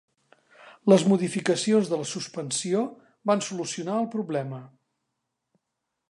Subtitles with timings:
[0.91, 2.81] Les modificacions de la suspensió
[3.31, 4.63] van solucionar el problema.